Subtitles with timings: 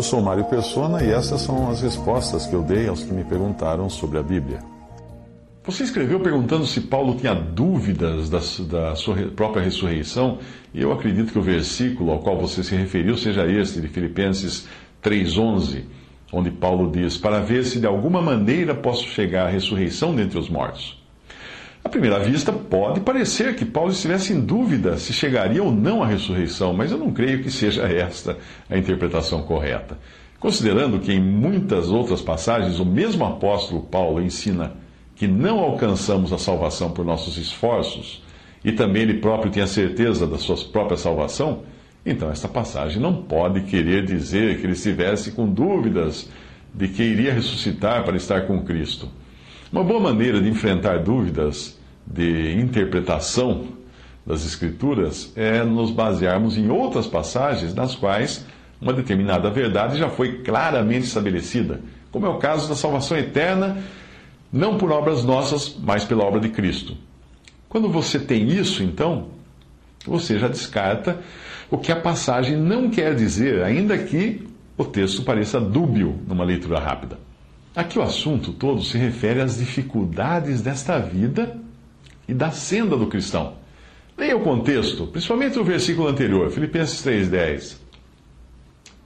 [0.00, 3.22] Eu sou Mário Persona e essas são as respostas que eu dei aos que me
[3.22, 4.60] perguntaram sobre a Bíblia.
[5.62, 10.38] Você escreveu perguntando se Paulo tinha dúvidas da, da sua própria ressurreição,
[10.72, 14.66] e eu acredito que o versículo ao qual você se referiu seja este, de Filipenses
[15.04, 15.84] 3,11,
[16.32, 20.48] onde Paulo diz: Para ver se de alguma maneira posso chegar à ressurreição dentre os
[20.48, 20.98] mortos.
[21.90, 26.72] Primeira vista, pode parecer que Paulo estivesse em dúvida se chegaria ou não à ressurreição,
[26.72, 28.38] mas eu não creio que seja esta
[28.70, 29.98] a interpretação correta.
[30.38, 34.72] Considerando que em muitas outras passagens o mesmo apóstolo Paulo ensina
[35.16, 38.22] que não alcançamos a salvação por nossos esforços,
[38.64, 41.64] e também ele próprio tinha certeza da sua própria salvação,
[42.06, 46.30] então esta passagem não pode querer dizer que ele estivesse com dúvidas
[46.72, 49.08] de que iria ressuscitar para estar com Cristo.
[49.72, 51.79] Uma boa maneira de enfrentar dúvidas
[52.12, 53.68] de interpretação
[54.26, 58.44] das Escrituras é nos basearmos em outras passagens nas quais
[58.80, 61.80] uma determinada verdade já foi claramente estabelecida,
[62.10, 63.78] como é o caso da salvação eterna,
[64.52, 66.96] não por obras nossas, mas pela obra de Cristo.
[67.68, 69.28] Quando você tem isso, então,
[70.04, 71.20] você já descarta
[71.70, 76.80] o que a passagem não quer dizer, ainda que o texto pareça dúbio numa leitura
[76.80, 77.18] rápida.
[77.76, 81.60] Aqui o assunto todo se refere às dificuldades desta vida
[82.30, 83.54] e da senda do cristão.
[84.16, 87.76] Leia o contexto, principalmente o versículo anterior, Filipenses 3,10.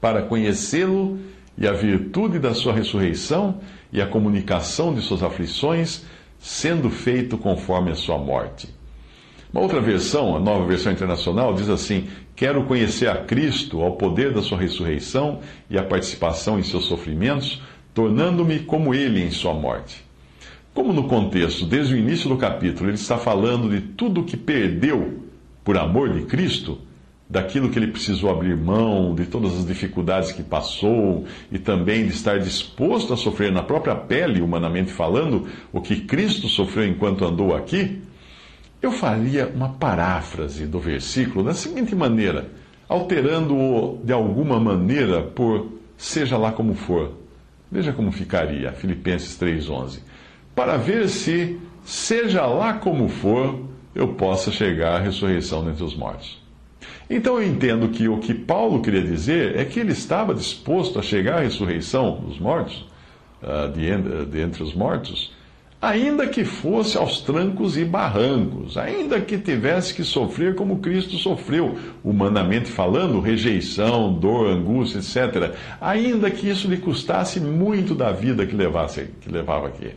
[0.00, 1.18] Para conhecê-lo
[1.56, 3.60] e a virtude da sua ressurreição
[3.92, 6.04] e a comunicação de suas aflições,
[6.38, 8.68] sendo feito conforme a sua morte.
[9.52, 14.34] Uma outra versão, a nova versão internacional, diz assim: Quero conhecer a Cristo, ao poder
[14.34, 15.40] da sua ressurreição
[15.70, 17.62] e a participação em seus sofrimentos
[17.94, 20.04] tornando-me como ele em sua morte.
[20.74, 24.36] Como no contexto, desde o início do capítulo, ele está falando de tudo o que
[24.36, 25.22] perdeu
[25.62, 26.78] por amor de Cristo,
[27.30, 32.12] daquilo que ele precisou abrir mão, de todas as dificuldades que passou e também de
[32.12, 37.54] estar disposto a sofrer na própria pele, humanamente falando, o que Cristo sofreu enquanto andou
[37.54, 38.02] aqui,
[38.82, 42.50] eu faria uma paráfrase do versículo da seguinte maneira,
[42.88, 47.12] alterando-o de alguma maneira por seja lá como for.
[47.70, 50.00] Veja como ficaria, Filipenses 3,11.
[50.54, 53.60] Para ver se, seja lá como for,
[53.94, 56.42] eu possa chegar à ressurreição dentre os mortos.
[57.08, 61.02] Então eu entendo que o que Paulo queria dizer é que ele estava disposto a
[61.02, 62.86] chegar à ressurreição dos mortos,
[63.42, 65.32] uh, de, de entre os mortos,
[65.80, 71.76] ainda que fosse aos trancos e barrancos, ainda que tivesse que sofrer como Cristo sofreu,
[72.02, 78.56] humanamente falando, rejeição, dor, angústia, etc., ainda que isso lhe custasse muito da vida que,
[78.56, 79.90] levasse, que levava aqui.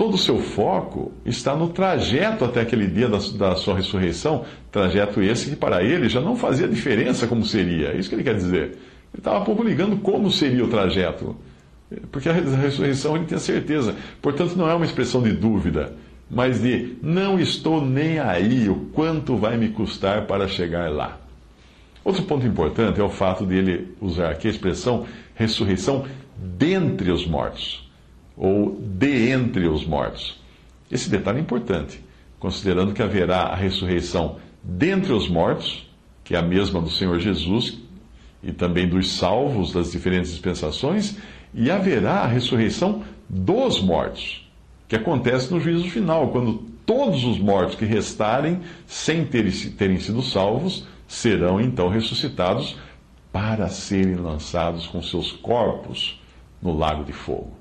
[0.00, 5.20] Todo o seu foco está no trajeto até aquele dia da, da sua ressurreição, trajeto
[5.20, 7.88] esse que para ele já não fazia diferença como seria.
[7.88, 8.62] É isso que ele quer dizer.
[8.62, 11.36] Ele estava pouco ligando como seria o trajeto.
[12.10, 13.94] Porque a ressurreição ele tem a certeza.
[14.22, 15.92] Portanto, não é uma expressão de dúvida,
[16.30, 21.20] mas de não estou nem aí o quanto vai me custar para chegar lá.
[22.02, 26.06] Outro ponto importante é o fato de ele usar aqui a expressão ressurreição
[26.38, 27.89] dentre os mortos,
[28.40, 30.40] ou de entre os mortos.
[30.90, 32.02] Esse detalhe é importante,
[32.38, 35.86] considerando que haverá a ressurreição dentre os mortos,
[36.24, 37.78] que é a mesma do Senhor Jesus,
[38.42, 41.18] e também dos salvos das diferentes dispensações,
[41.52, 44.50] e haverá a ressurreição dos mortos,
[44.88, 50.22] que acontece no juízo final, quando todos os mortos que restarem, sem terem, terem sido
[50.22, 52.74] salvos, serão então ressuscitados
[53.30, 56.18] para serem lançados com seus corpos
[56.62, 57.59] no lago de fogo.